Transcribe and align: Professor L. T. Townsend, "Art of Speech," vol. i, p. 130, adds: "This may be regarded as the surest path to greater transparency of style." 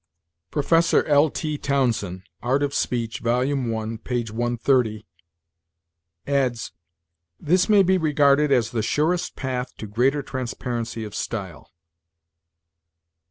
Professor 0.49 1.03
L. 1.03 1.29
T. 1.29 1.59
Townsend, 1.59 2.23
"Art 2.41 2.63
of 2.63 2.73
Speech," 2.73 3.19
vol. 3.19 3.41
i, 3.41 3.45
p. 4.03 4.25
130, 4.31 5.05
adds: 6.25 6.71
"This 7.39 7.69
may 7.69 7.83
be 7.83 7.99
regarded 7.99 8.51
as 8.51 8.71
the 8.71 8.81
surest 8.81 9.35
path 9.35 9.75
to 9.77 9.85
greater 9.85 10.23
transparency 10.23 11.03
of 11.03 11.13
style." 11.13 11.69